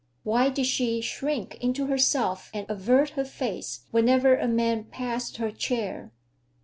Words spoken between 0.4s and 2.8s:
did she shrink into herself and